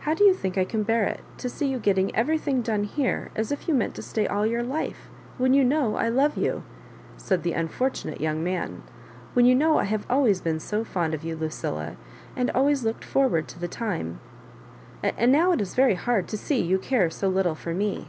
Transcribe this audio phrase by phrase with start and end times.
[0.00, 2.84] "How do you think I can bear it, to see you getting every thing done
[2.84, 6.38] here, as if you meant to stay all your life— when you know I love
[6.38, 6.62] you?"
[7.18, 8.82] said the un fortunate young man;"
[9.34, 11.96] when you know I have always been so fond of you, Lucilla,
[12.34, 14.20] and always looked forward to the time;
[15.02, 18.08] and now it is very hard to see you care so little for me."